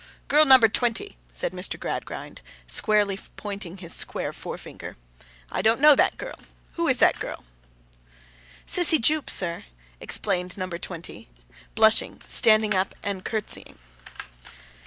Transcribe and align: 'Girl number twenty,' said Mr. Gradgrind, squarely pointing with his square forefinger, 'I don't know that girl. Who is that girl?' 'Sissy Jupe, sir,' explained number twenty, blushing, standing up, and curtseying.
'Girl 0.29 0.45
number 0.45 0.67
twenty,' 0.67 1.15
said 1.31 1.51
Mr. 1.51 1.79
Gradgrind, 1.79 2.41
squarely 2.65 3.19
pointing 3.37 3.73
with 3.73 3.81
his 3.81 3.93
square 3.93 4.33
forefinger, 4.33 4.97
'I 5.51 5.61
don't 5.61 5.79
know 5.79 5.93
that 5.93 6.17
girl. 6.17 6.37
Who 6.71 6.87
is 6.87 6.97
that 6.97 7.19
girl?' 7.19 7.43
'Sissy 8.65 8.97
Jupe, 8.99 9.29
sir,' 9.29 9.65
explained 9.99 10.57
number 10.57 10.79
twenty, 10.79 11.29
blushing, 11.75 12.19
standing 12.25 12.73
up, 12.73 12.95
and 13.03 13.23
curtseying. 13.23 13.77